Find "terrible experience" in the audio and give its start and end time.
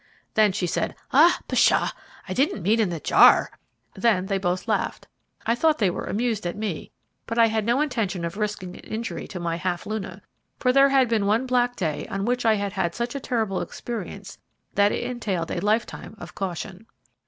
13.19-14.39